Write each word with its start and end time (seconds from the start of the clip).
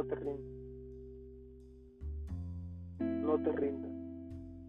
No 0.00 0.06
te 0.06 0.14
rindas. 0.14 0.40
No 3.00 3.38
te 3.42 3.52
rindas. 3.52 3.92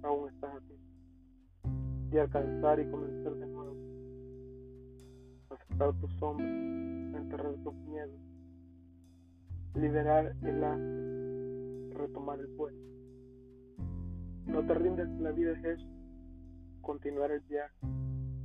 Aún 0.03 0.27
estás 0.27 0.57
aquí. 0.57 0.75
Y 2.11 2.17
alcanzar 2.17 2.81
y 2.81 2.91
comenzar 2.91 3.35
de 3.35 3.47
nuevo. 3.47 3.77
Aceptar 5.51 5.93
tus 6.01 6.11
sombras. 6.19 6.49
Enterrar 6.49 7.55
tus 7.63 7.73
miedos. 7.75 8.19
Liberar 9.75 10.35
el 10.43 10.59
lastre. 10.59 11.97
Retomar 11.97 12.39
el 12.41 12.47
vuelo. 12.47 12.77
No 14.47 14.67
te 14.67 14.73
rindas 14.73 15.09
la 15.21 15.31
vida 15.31 15.53
es 15.53 15.63
eso. 15.63 15.87
Continuar 16.81 17.31
el 17.31 17.39
viaje. 17.47 17.73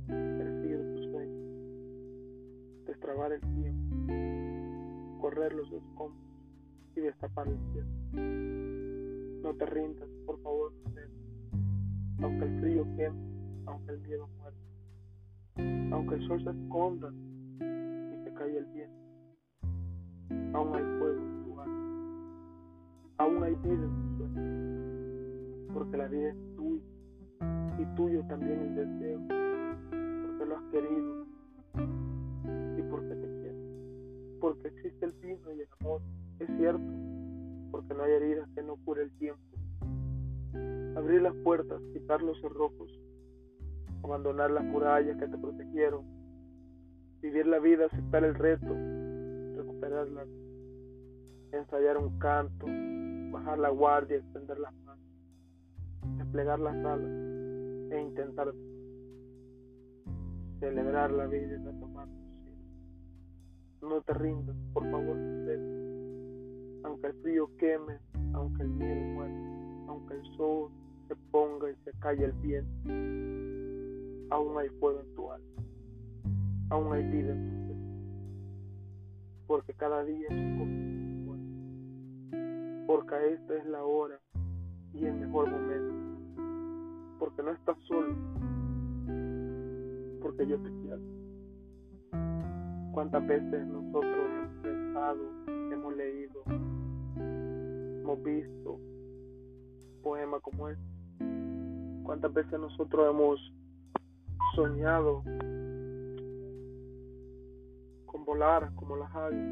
Perseguir 0.07 0.95
tus 0.95 1.05
sueños. 1.11 2.85
Destrabar 2.85 3.33
el 3.33 3.41
tiempo. 3.41 5.19
Correr 5.19 5.53
los 5.53 5.69
escombros 5.73 6.26
y 6.97 7.01
destapar. 7.01 7.47
No 8.13 9.53
te 9.53 9.65
rindas, 9.67 10.09
por 10.25 10.41
favor, 10.41 10.73
aunque 12.21 12.45
el 12.45 12.59
frío 12.59 12.83
queme, 12.95 13.63
aunque 13.67 13.91
el 13.91 13.99
miedo 13.99 14.27
muera, 14.37 14.57
aunque 15.95 16.15
el 16.15 16.27
sol 16.27 16.43
se 16.43 16.49
esconda 16.49 17.11
y 17.11 18.23
se 18.23 18.33
caiga 18.33 18.57
el 18.59 18.65
viento, 18.65 20.57
aún 20.57 20.75
hay 20.75 20.83
fuego 20.99 21.21
en 21.21 21.43
tu 21.43 21.59
alma, 21.59 22.33
aún 23.19 23.43
hay 23.43 23.55
vida 23.55 23.85
en 23.85 24.01
tu 24.01 24.17
sueño, 24.17 25.73
porque 25.73 25.97
la 25.97 26.07
vida 26.07 26.29
es 26.29 26.55
tuya 26.55 26.83
y 27.77 27.95
tuyo 27.95 28.25
también 28.27 28.59
el 28.59 28.75
deseo, 28.75 29.19
porque 30.25 30.45
lo 30.45 30.57
has 30.57 30.63
querido 30.71 31.27
y 32.77 32.81
porque 32.89 33.15
te 33.15 33.27
quieres, 33.39 34.39
porque 34.41 34.67
existe 34.69 35.05
el 35.05 35.13
vino 35.21 35.53
y 35.53 35.61
el 35.61 35.67
amor 35.79 36.01
es 36.39 36.47
cierto, 36.57 36.83
porque 37.71 37.93
no 37.93 38.03
hay 38.03 38.11
heridas 38.13 38.47
que 38.55 38.63
no 38.63 38.75
cure 38.85 39.03
el 39.03 39.11
tiempo. 39.17 39.41
Abrir 40.95 41.21
las 41.21 41.35
puertas, 41.43 41.81
quitar 41.93 42.21
los 42.21 42.39
cerrojos, 42.41 42.91
abandonar 44.03 44.51
las 44.51 44.63
murallas 44.63 45.17
que 45.17 45.27
te 45.27 45.37
protegieron, 45.37 46.05
vivir 47.21 47.47
la 47.47 47.59
vida, 47.59 47.85
aceptar 47.85 48.23
el 48.23 48.35
reto, 48.35 48.73
recuperarla, 49.55 50.25
ensayar 51.51 51.97
un 51.97 52.17
canto, 52.19 52.67
bajar 53.31 53.59
la 53.59 53.69
guardia, 53.69 54.17
extender 54.17 54.59
las 54.59 54.73
manos, 54.85 55.05
desplegar 56.17 56.59
las 56.59 56.75
alas 56.75 57.11
e 57.91 58.01
intentar 58.01 58.53
celebrar 60.59 61.11
la 61.11 61.27
vida 61.27 61.45
y 61.45 61.63
retomar 61.63 62.07
tu 62.07 62.43
cielo. 62.43 62.57
No 63.81 64.01
te 64.01 64.13
rindas, 64.13 64.55
por 64.73 64.83
favor, 64.89 65.15
no 65.15 65.45
aunque 67.07 67.07
el 67.07 67.13
frío 67.23 67.49
queme, 67.57 67.97
aunque 68.33 68.63
el 68.63 68.69
miedo 68.69 69.01
muera, 69.13 69.33
aunque 69.87 70.15
el 70.15 70.23
sol 70.35 70.69
se 71.07 71.15
ponga 71.31 71.69
y 71.69 71.75
se 71.85 71.93
calle 71.99 72.25
el 72.25 72.33
viento, 72.33 72.89
aún 74.35 74.57
hay 74.57 74.67
fuego 74.79 74.99
en 74.99 75.15
tu 75.15 75.31
alma, 75.31 75.63
aún 76.69 76.91
hay 76.93 77.03
vida 77.03 77.31
en 77.31 77.49
tu 77.49 77.55
ser, 77.67 77.77
porque 79.47 79.73
cada 79.73 80.03
día 80.03 80.27
es 80.29 80.33
un 80.33 80.57
porque 82.87 83.15
esta 83.33 83.55
es 83.55 83.65
la 83.65 83.83
hora 83.83 84.17
y 84.93 85.05
el 85.05 85.15
mejor 85.15 85.51
momento, 85.51 85.93
porque 87.19 87.43
no 87.43 87.51
estás 87.51 87.75
solo, 87.87 88.15
porque 90.21 90.47
yo 90.47 90.57
te 90.57 90.69
quiero. 90.81 91.01
¿Cuántas 92.93 93.27
veces 93.27 93.67
nosotros 93.67 94.15
hemos 94.15 94.63
pensado, 94.63 95.19
hemos 95.71 95.97
leído, 95.97 96.41
hemos 98.07 98.23
visto 98.23 98.79
poemas 100.01 100.41
como 100.41 100.69
este. 100.69 100.81
¿Cuántas 102.03 102.33
veces 102.33 102.57
nosotros 102.57 103.09
hemos 103.09 103.37
soñado 104.55 105.23
con 108.05 108.23
volar 108.23 108.73
como 108.75 108.95
las 108.95 109.13
aves? 109.13 109.43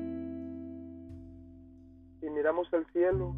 Y 2.22 2.30
miramos 2.30 2.74
al 2.74 2.86
cielo 2.94 3.36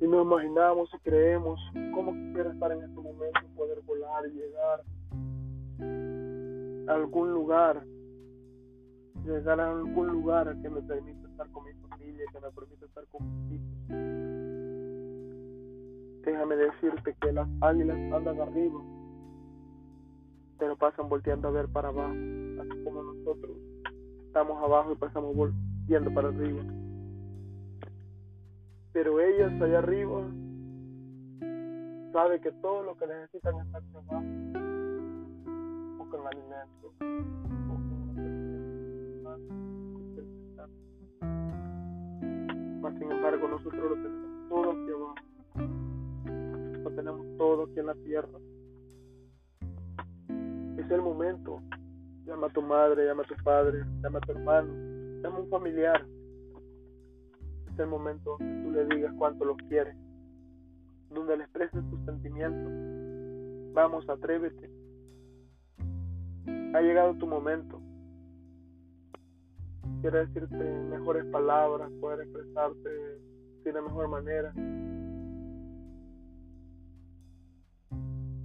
y 0.00 0.06
nos 0.06 0.26
imaginamos 0.26 0.90
y 0.92 0.98
creemos 0.98 1.58
cómo 1.94 2.12
quisiera 2.12 2.52
estar 2.52 2.72
en 2.72 2.82
este 2.82 3.00
momento, 3.00 3.40
poder 3.56 3.80
volar 3.86 4.26
y 4.26 4.32
llegar 4.32 4.84
a 6.90 6.94
algún 6.94 7.32
lugar, 7.32 7.82
llegar 9.24 9.60
a 9.60 9.70
algún 9.70 10.08
lugar 10.08 10.54
que 10.60 10.68
me 10.68 10.82
permita 10.82 11.28
estar 11.28 11.48
con 11.50 11.64
mi 11.64 11.72
familia, 11.88 12.24
que 12.32 12.40
me 12.40 12.50
permita 12.50 12.86
estar 12.86 13.04
con 13.08 13.48
mis 13.48 13.60
hijos. 13.60 13.74
Déjame 16.24 16.56
decirte 16.56 17.16
que 17.20 17.32
las 17.32 17.48
águilas 17.60 17.96
andan 18.12 18.40
arriba, 18.40 18.80
pero 20.58 20.76
pasan 20.76 21.08
volteando 21.08 21.48
a 21.48 21.50
ver 21.50 21.68
para 21.68 21.88
abajo, 21.88 22.12
así 22.12 22.84
como 22.84 23.02
nosotros 23.02 23.56
estamos 24.26 24.62
abajo 24.62 24.92
y 24.92 24.96
pasamos 24.96 25.36
volviendo 25.36 26.12
para 26.12 26.28
arriba. 26.28 26.62
Pero 28.92 29.20
ellas 29.20 29.52
allá 29.60 29.78
arriba 29.78 30.22
saben 32.12 32.40
que 32.40 32.52
todo 32.62 32.82
lo 32.84 32.96
que 32.96 33.06
necesitan 33.06 33.56
es 33.60 33.66
estar 33.66 33.82
abajo, 33.94 34.24
buscan 35.98 36.26
alimento, 36.26 36.92
sin 42.98 43.10
embargo 43.10 43.48
nosotros 43.48 43.90
lo 43.90 43.96
tenemos 43.96 44.48
todo 44.48 44.70
aquí 44.70 44.90
abajo. 44.90 45.14
Lo 46.82 46.90
tenemos 46.90 47.26
todo 47.38 47.64
aquí 47.64 47.80
en 47.80 47.86
la 47.86 47.94
tierra. 47.94 48.38
Es 50.78 50.90
el 50.90 51.02
momento. 51.02 51.60
Llama 52.26 52.46
a 52.46 52.50
tu 52.50 52.62
madre, 52.62 53.06
llama 53.06 53.22
a 53.22 53.26
tu 53.26 53.34
padre, 53.44 53.84
llama 54.02 54.18
a 54.18 54.20
tu 54.22 54.32
hermano, 54.32 54.72
llama 55.22 55.36
a 55.36 55.40
un 55.40 55.50
familiar. 55.50 56.06
Es 57.70 57.78
el 57.78 57.86
momento 57.86 58.38
que 58.38 58.44
tú 58.44 58.70
le 58.70 58.86
digas 58.86 59.12
cuánto 59.18 59.44
los 59.44 59.58
quieres, 59.68 59.94
donde 61.10 61.36
le 61.36 61.44
expreses 61.44 61.82
tus 61.90 62.00
sentimientos. 62.06 62.72
Vamos, 63.74 64.08
atrévete. 64.08 64.70
Ha 66.74 66.80
llegado 66.80 67.14
tu 67.18 67.26
momento 67.26 67.73
quiere 70.04 70.26
decirte 70.26 70.54
mejores 70.90 71.24
palabras, 71.32 71.90
poder 71.98 72.20
expresarte 72.20 72.90
de 72.90 73.70
una 73.70 73.80
mejor 73.80 74.08
manera. 74.08 74.52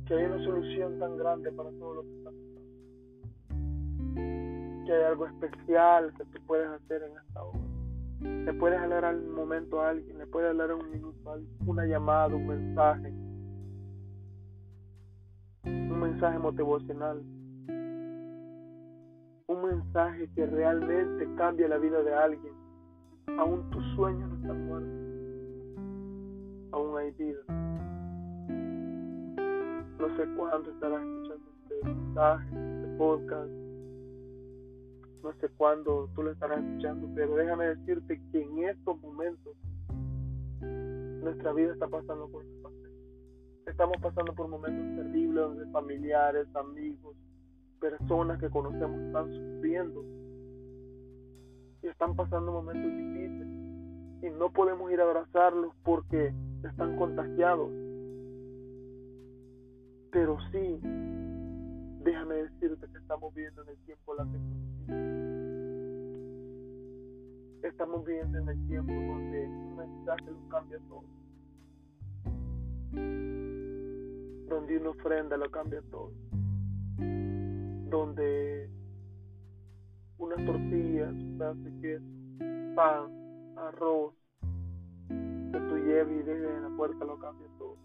Que 0.06 0.14
hay 0.14 0.24
una 0.24 0.42
solución 0.42 0.98
tan 1.00 1.18
grande 1.18 1.52
para 1.52 1.69
todo 1.72 1.96
lo 1.96 2.03
que 2.03 2.18
está 2.18 2.30
pasando. 2.30 2.62
Que 4.86 4.94
hay 4.94 5.03
algo 5.03 5.28
especial 5.28 6.14
que 6.14 6.24
tú 6.24 6.40
puedes 6.48 6.69
hacer 6.69 7.03
en 7.03 7.18
esta 7.28 7.44
hora. 7.44 7.59
Le 8.22 8.53
puedes 8.53 8.80
hablar 8.80 9.03
al 9.03 9.22
momento 9.28 9.81
a 9.81 9.90
alguien, 9.90 10.18
le 10.18 10.28
puedes 10.28 10.52
hablar 10.52 10.72
un 10.72 10.90
minuto 10.90 11.30
a 11.30 11.34
alguien, 11.34 11.52
una 11.68 11.86
llamada, 11.86 12.38
un 12.38 12.48
mensaje, 12.48 13.09
un 15.66 16.00
mensaje 16.00 16.40
motivacional 16.40 17.22
un 19.50 19.64
mensaje 19.64 20.30
que 20.36 20.46
realmente 20.46 21.28
cambia 21.36 21.68
la 21.68 21.80
vida 21.80 22.04
de 22.04 22.14
alguien. 22.14 22.54
Aún 23.40 23.68
tus 23.72 23.84
sueños 23.96 24.30
no 24.30 24.36
están 24.36 24.68
muertos. 24.68 24.92
Aún 26.72 26.98
hay 27.00 27.12
vida. 27.14 27.40
No 29.98 30.16
sé 30.16 30.28
cuándo 30.38 30.70
estarás 30.70 31.02
escuchando 31.02 31.52
este 31.64 31.84
mensaje, 31.84 32.46
este 32.46 32.98
podcast. 33.00 33.50
No 35.24 35.34
sé 35.42 35.50
cuándo 35.57 36.07
tú 36.13 36.22
lo 36.22 36.31
estarás 36.31 36.63
escuchando, 36.63 37.10
pero 37.16 37.36
déjame 37.36 37.75
decirte 37.75 38.22
que 38.31 38.44
en 38.44 38.69
estos 38.69 39.01
momentos 39.01 39.57
nuestra 40.62 41.54
vida 41.54 41.74
está 41.74 41.88
pasando 41.88 42.30
por 42.30 42.46
Estamos 43.66 43.98
pasando 44.01 44.34
por 44.34 44.48
momentos 44.48 44.96
terribles 44.96 45.44
donde 45.44 45.66
familiares, 45.72 46.48
amigos, 46.56 47.16
personas 47.80 48.40
que 48.40 48.50
conocemos 48.50 49.00
están 49.02 49.34
sufriendo 49.34 50.04
y 51.81 51.88
están 51.88 52.16
pasando 52.16 52.52
momentos 52.52 52.92
difíciles 52.92 53.48
y 54.22 54.30
no 54.38 54.52
podemos 54.52 54.92
ir 54.92 55.00
a 55.00 55.04
abrazarlos 55.04 55.74
porque 55.84 56.34
están 56.64 56.98
contagiados. 56.98 57.72
Pero 60.12 60.38
sí, 60.52 60.80
déjame 62.04 62.36
decirte 62.36 62.88
que 62.92 62.98
estamos 62.98 63.34
viviendo 63.34 63.64
en 63.64 63.70
el 63.70 63.78
tiempo 63.86 64.16
de 64.16 64.25
la 64.25 64.32
tecnología. 64.32 64.60
Estamos 67.64 68.06
viviendo 68.06 68.38
en 68.40 68.50
el 68.50 68.68
tiempo 68.68 68.92
donde 68.92 69.48
un 69.48 69.78
mensaje 69.78 70.32
lo 70.32 70.50
cambia 70.50 70.80
todo. 70.90 71.04
Donde 74.50 74.78
una 74.78 74.90
ofrenda 74.90 75.38
lo 75.38 75.50
cambia 75.50 75.82
todo 75.92 76.12
donde 77.89 78.69
unas 80.18 80.45
tortillas, 80.45 81.12
un 81.12 81.38
de 81.38 81.81
queso, 81.81 82.75
pan, 82.75 83.12
arroz, 83.57 84.13
que 85.07 85.59
tú 85.59 85.77
lleves 85.77 86.25
y 86.27 86.30
en 86.30 86.63
la 86.63 86.77
puerta 86.77 87.06
lo 87.06 87.18
cambia 87.19 87.47
todo. 87.57 87.77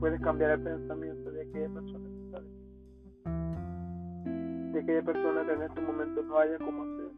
Puedes 0.00 0.20
cambiar 0.20 0.52
el 0.52 0.62
pensamiento 0.62 1.30
de 1.30 1.42
aquella 1.42 1.68
persona 1.68 2.08
que 2.08 2.24
está 2.26 2.64
de 4.74 4.80
aquella 4.80 5.02
persona 5.02 5.46
que 5.46 5.52
en 5.52 5.62
este 5.62 5.80
momento 5.80 6.22
no 6.22 6.36
haya 6.36 6.58
como 6.58 6.82
hacer. 6.82 7.10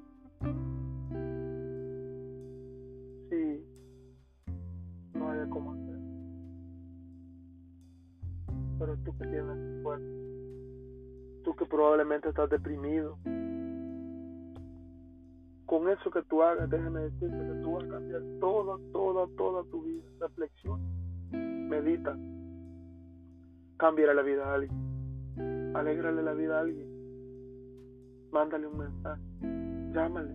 Sí, 3.30 3.64
no 5.14 5.30
haya 5.30 5.48
como 5.48 5.72
hacer. 5.72 5.98
Pero 8.78 8.96
tú 8.98 9.16
que 9.16 9.26
tienes 9.26 9.82
fuerza, 9.82 10.04
tú 11.46 11.54
que 11.54 11.64
probablemente 11.64 12.28
estás 12.28 12.50
deprimido, 12.50 13.16
con 15.64 15.88
eso 15.88 16.10
que 16.10 16.22
tú 16.24 16.42
hagas, 16.42 16.68
déjame 16.68 17.02
decirte 17.02 17.38
que 17.38 17.62
tú 17.62 17.72
vas 17.74 17.84
a 17.84 17.88
cambiar 17.88 18.22
toda, 18.40 18.76
toda, 18.92 19.28
toda 19.36 19.62
tu 19.70 19.82
vida. 19.82 20.02
Reflexiona, 20.20 20.82
medita, 21.30 22.18
cambiará 23.76 24.12
la 24.12 24.22
vida 24.22 24.44
a 24.44 24.54
alguien, 24.54 25.72
alégrale 25.76 26.20
la 26.24 26.34
vida 26.34 26.56
a 26.56 26.60
alguien, 26.62 26.88
mándale 28.32 28.66
un 28.66 28.78
mensaje, 28.78 29.22
llámale. 29.94 30.34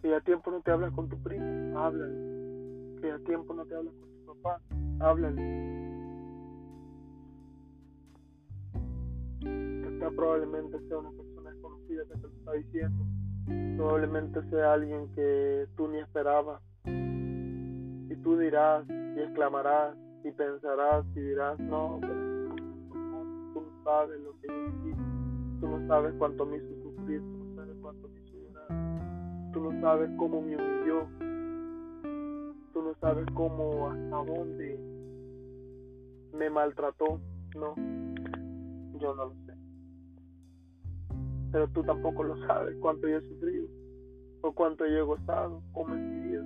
Que 0.00 0.08
ya 0.08 0.20
tiempo 0.22 0.50
no 0.50 0.62
te 0.62 0.70
hablas 0.70 0.94
con 0.94 1.10
tu 1.10 1.22
primo, 1.22 1.78
háblale. 1.78 3.00
Que 3.02 3.08
ya 3.08 3.18
tiempo 3.18 3.52
no 3.52 3.66
te 3.66 3.74
hablas 3.74 3.92
con 3.96 4.08
tu 4.08 4.40
papá, 4.40 4.60
háblale. 5.00 5.85
Probablemente 10.10 10.78
sea 10.88 10.98
una 10.98 11.10
persona 11.10 11.50
desconocida 11.50 12.04
que 12.04 12.14
te 12.14 12.22
lo 12.22 12.28
está 12.28 12.52
diciendo 12.52 13.06
Probablemente 13.46 14.42
sea 14.50 14.72
alguien 14.72 15.08
que 15.14 15.68
tú 15.76 15.86
ni 15.86 15.98
esperabas. 15.98 16.60
Y 16.84 18.16
tú 18.22 18.38
dirás 18.38 18.84
y 18.88 19.20
exclamarás 19.20 19.96
y 20.24 20.32
pensarás 20.32 21.04
y 21.14 21.20
dirás, 21.20 21.58
no, 21.60 22.00
tú 22.00 23.60
no 23.60 23.84
sabes 23.84 24.20
lo 24.20 24.32
que 24.40 24.48
yo 24.48 24.88
hice. 24.88 25.00
Tú 25.60 25.68
no 25.68 25.86
sabes 25.86 26.14
cuánto 26.18 26.44
me 26.44 26.56
hizo 26.56 26.82
sufrir, 26.82 27.20
tú 27.20 27.38
no 27.38 27.54
sabes 27.54 27.76
cuánto 27.80 28.08
me 28.08 28.20
hizo 28.20 28.36
llorar. 28.36 29.52
Tú 29.52 29.60
no 29.60 29.80
sabes 29.80 30.10
cómo 30.18 30.42
me 30.42 30.56
humilló. 30.56 31.06
Tú 32.72 32.82
no 32.82 32.94
sabes 33.00 33.26
cómo, 33.34 33.88
hasta 33.88 34.32
dónde 34.32 34.80
me 36.32 36.50
maltrató. 36.50 37.20
No, 37.54 37.74
yo 38.98 39.14
no 39.14 39.26
lo 39.26 39.34
sé 39.44 39.45
pero 41.52 41.68
tú 41.68 41.82
tampoco 41.82 42.22
lo 42.22 42.36
sabes 42.46 42.76
cuánto 42.80 43.08
yo 43.08 43.18
he 43.18 43.28
sufrido 43.28 43.68
o 44.42 44.52
cuánto 44.52 44.86
yo 44.86 44.98
he 44.98 45.02
gozado, 45.02 45.62
cómo 45.72 45.94
he 45.94 45.98
vivido. 45.98 46.44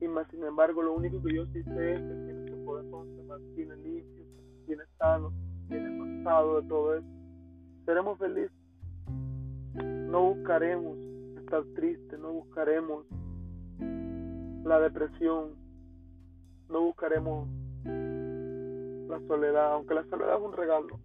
Y 0.00 0.08
más 0.08 0.26
sin 0.30 0.42
embargo, 0.44 0.82
lo 0.82 0.94
único 0.94 1.22
que 1.22 1.34
yo 1.34 1.46
sí 1.46 1.62
sé 1.62 1.94
es 1.94 2.00
que 2.00 2.26
si 2.26 2.32
nuestro 2.32 2.64
corazón 2.64 3.16
se 3.16 3.22
mantiene 3.22 3.76
limpio, 3.76 4.24
se 4.24 4.42
mantiene 4.42 4.82
sano, 4.98 5.30
se 5.30 5.76
mantiene 5.76 6.24
pasado 6.24 6.60
de 6.60 6.68
todo 6.68 6.94
eso, 6.96 7.06
seremos 7.84 8.18
felices. 8.18 8.52
No 9.74 10.34
buscaremos 10.34 10.98
estar 11.38 11.64
tristes, 11.74 12.18
no 12.18 12.32
buscaremos 12.32 13.06
la 14.64 14.80
depresión, 14.80 15.54
no 16.68 16.82
buscaremos 16.82 17.48
la 19.08 19.20
soledad, 19.26 19.72
aunque 19.72 19.94
la 19.94 20.04
soledad 20.04 20.36
es 20.36 20.42
un 20.42 20.52
regalo 20.52 21.00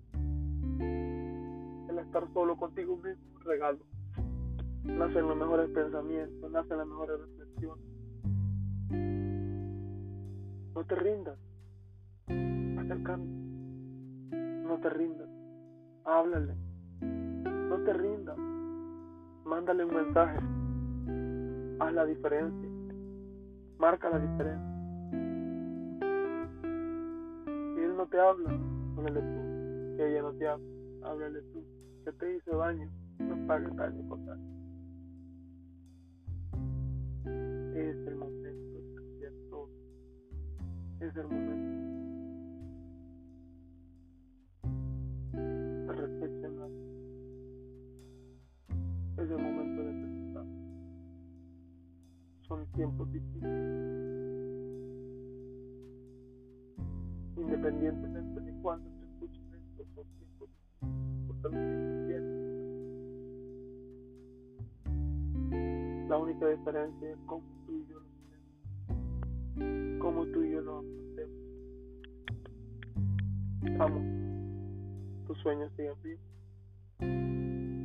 estar 2.02 2.28
solo 2.34 2.56
contigo 2.58 2.98
mismo 2.98 3.24
un 3.36 3.42
regalo. 3.42 3.80
Nacen 4.84 5.28
los 5.28 5.38
mejores 5.38 5.70
pensamientos, 5.70 6.52
nacen 6.52 6.78
las 6.78 6.88
mejores 6.88 7.20
reflexiones. 7.20 7.86
No 10.74 10.86
te 10.86 10.96
rindas. 10.96 11.38
Haz. 13.10 13.20
No 13.20 14.78
te 14.82 14.90
rindas. 14.90 15.30
Háblale. 16.06 16.56
No 17.02 17.78
te 17.84 17.94
rindas. 17.94 18.38
Mándale 19.46 19.86
un 19.86 19.94
mensaje. 19.94 20.40
Haz 21.80 21.94
la 21.94 22.06
diferencia. 22.06 22.70
Marca 23.80 24.10
la 24.10 24.20
diferencia. 24.20 24.78
Si 27.76 27.82
él 27.82 27.96
no 27.98 28.06
te 28.08 28.20
habla, 28.20 28.50
háblale 28.98 29.22
tú. 29.22 29.96
Si 29.98 30.04
ella 30.04 30.22
no 30.22 30.34
te 30.34 30.48
habla, 30.48 30.66
háblale 31.04 31.42
tú 31.54 31.77
que 32.08 32.14
te 32.14 32.38
hizo 32.38 32.58
daño, 32.58 32.90
no 33.20 33.48
pagues 33.48 33.76
daño 33.76 34.02
por 34.08 34.24
daño. 34.24 34.48
Es 37.76 38.08
el 38.08 38.16
momento 38.16 38.80
de 38.80 38.96
cambiar 38.96 39.34
todo. 39.50 39.70
Es 41.02 41.18
el 41.18 41.28
momento 41.28 41.68
de 45.34 45.92
reflexionar. 45.92 46.70
Es 49.18 49.30
el 49.30 49.38
momento 49.38 49.84
de 49.84 49.92
pensar. 49.92 50.46
Son 52.48 52.66
tiempos 52.72 53.12
difíciles. 53.12 53.52
Independientemente 57.36 58.40
de 58.40 58.62
cuándo 58.62 58.90
te 58.92 59.06
escuches 59.08 59.44
esto, 59.54 59.84
son 59.94 60.06
tiempos 60.18 61.97
La 66.08 66.18
única 66.18 66.48
diferencia 66.48 67.12
es 67.12 67.18
cómo 67.26 67.44
tú 67.66 67.74
y 67.74 67.86
yo 67.88 68.00
lo 68.00 68.06
hacemos. 69.58 70.00
Cómo 70.00 70.26
tú 70.28 70.42
y 70.42 70.52
yo 70.52 70.62
lo 70.62 70.80
hacemos. 70.80 70.98
Vamos. 73.78 74.04
Tus 75.28 75.38
sueños 75.40 75.70
siguen 75.76 75.96
vivos. 76.02 76.24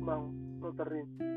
Vamos, 0.05 0.33
no 0.33 0.73
te 0.73 0.85
rindas. 0.85 1.27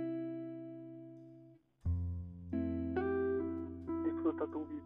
Disfruta 4.05 4.47
tu 4.47 4.67
vida. 4.67 4.85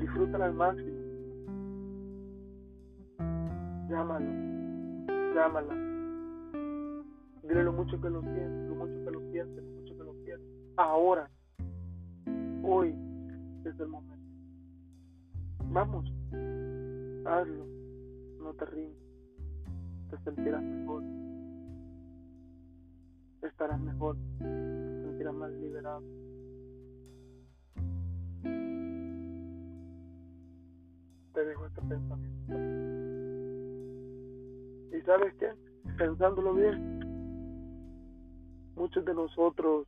Disfrútala 0.00 0.46
al 0.46 0.54
máximo. 0.54 0.98
Llámalo. 3.88 4.30
Llámala. 5.34 5.74
Dile 7.44 7.62
lo 7.64 7.72
mucho 7.72 8.00
que 8.00 8.10
lo 8.10 8.22
sientes, 8.22 8.68
lo 8.68 8.74
mucho 8.74 9.04
que 9.04 9.10
lo 9.10 9.20
sientes, 9.30 9.64
ahora, 10.76 11.30
hoy 12.62 12.94
es 13.64 13.78
el 13.78 13.88
momento. 13.88 14.12
Vamos, 15.70 16.04
hazlo, 17.26 17.66
no 18.40 18.52
te 18.54 18.64
rindas, 18.66 18.98
te 20.10 20.18
sentirás 20.24 20.62
mejor, 20.62 21.02
estarás 23.42 23.80
mejor, 23.80 24.16
te 24.38 25.02
sentirás 25.02 25.34
más 25.34 25.50
liberado. 25.52 26.02
Te 31.32 31.44
dejo 31.46 31.66
este 31.66 31.80
pensamiento. 31.80 32.52
¿Y 34.94 35.00
sabes 35.02 35.34
qué? 35.38 35.50
Pensándolo 35.96 36.54
bien, 36.54 37.00
muchos 38.76 39.04
de 39.06 39.14
nosotros 39.14 39.86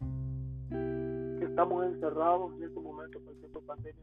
estamos 1.54 1.86
encerrados 1.86 2.52
en 2.56 2.64
este 2.64 2.80
momento 2.80 3.20
por 3.20 3.32
cierto 3.36 3.60
pandemia, 3.60 4.02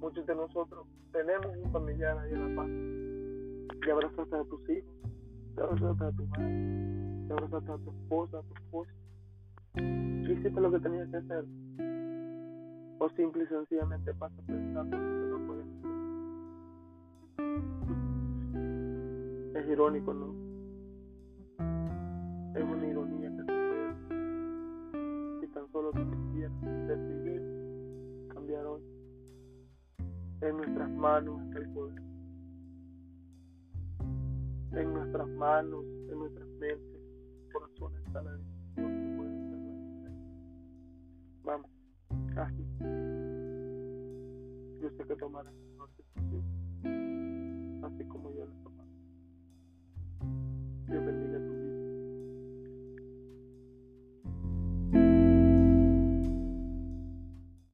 Muchos 0.00 0.24
de 0.24 0.36
nosotros 0.36 0.86
tenemos 1.10 1.48
un 1.64 1.72
familiar 1.72 2.16
ahí 2.16 2.32
en 2.32 2.54
La 2.54 2.62
Paz. 2.62 2.70
Y 3.86 3.90
abrazaste 3.90 4.36
a 4.36 4.44
tus 4.44 4.70
hijos, 4.70 4.94
te 5.56 5.62
abrazaste 5.62 6.04
a 6.04 6.12
tu 6.12 6.26
madre, 6.26 7.26
te 7.26 7.32
abrazaste 7.32 7.72
a 7.72 7.78
tu 7.78 7.90
esposa, 7.90 8.38
a 8.38 8.42
tu 8.42 8.54
esposa. 8.54 8.92
Hiciste 9.74 10.60
lo 10.60 10.70
que 10.70 10.78
tenías 10.78 11.08
que 11.08 11.16
hacer. 11.16 11.44
O 13.00 13.08
simple 13.16 13.42
y 13.42 13.46
sencillamente 13.48 14.14
pasa 14.14 14.36
pensando 14.46 14.96
que 14.96 15.02
no 15.02 15.38
puedes 15.48 15.66
hacer. 15.66 15.90
Es 19.60 19.68
irónico, 19.70 20.14
¿no? 20.14 20.49
En 30.42 30.56
nuestras 30.56 30.90
manos 30.90 31.40
el 31.54 31.68
poder. 31.70 32.02
En 34.72 34.94
nuestras 34.94 35.28
manos, 35.28 35.84
en 36.10 36.18
nuestras 36.18 36.48
mentes, 36.60 37.00
corazones 37.52 38.06
está 38.06 38.22
la 38.22 38.32
decisión 38.32 38.74
que 38.74 39.16
puede 39.16 39.34
ser 39.48 39.58
la. 39.58 40.10
Vamos, 41.44 41.70
hazlo. 42.36 42.64
Yo 44.80 44.90
sé 44.96 45.04
que 45.06 45.16
tomarás. 45.16 45.54